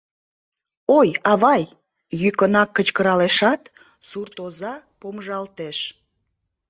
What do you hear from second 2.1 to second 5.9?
йӱкынак кычкыралешат, суртоза помыжалтеш.